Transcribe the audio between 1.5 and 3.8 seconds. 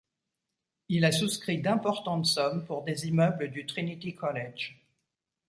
d'importantes sommes pour des immeubles du